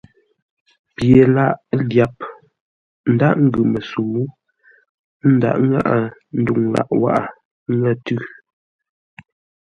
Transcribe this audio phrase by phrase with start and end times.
[0.95, 1.57] Pye lâʼ
[1.89, 2.15] lyap
[3.13, 4.15] ńdághʼ ńgʉ məsəu,
[5.23, 5.97] ə́ ndaghʼ ŋáʼa
[6.39, 7.29] ndwuŋ lâʼ wághʼə
[7.71, 8.19] ńŋə̂ tʉ́.